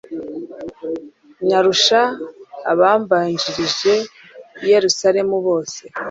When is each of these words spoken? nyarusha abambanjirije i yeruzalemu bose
nyarusha 1.47 2.01
abambanjirije 2.71 3.93
i 4.63 4.65
yeruzalemu 4.71 5.35
bose 5.45 5.79